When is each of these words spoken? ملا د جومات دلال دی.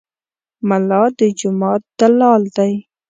ملا 0.67 1.03
د 1.17 1.19
جومات 1.39 1.81
دلال 1.99 2.41
دی. 2.57 2.73